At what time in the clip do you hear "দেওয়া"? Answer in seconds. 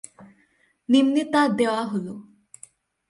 1.57-1.83